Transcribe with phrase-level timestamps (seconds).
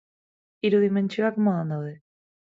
[0.69, 1.93] Hiru dimentsioak modan daude.